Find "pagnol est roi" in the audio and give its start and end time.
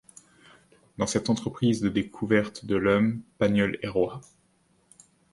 3.37-4.19